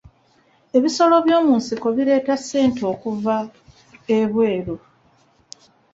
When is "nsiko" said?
1.59-1.87